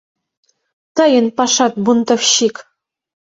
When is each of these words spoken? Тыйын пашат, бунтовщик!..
Тыйын 0.95 1.27
пашат, 1.37 1.73
бунтовщик!.. 1.83 2.55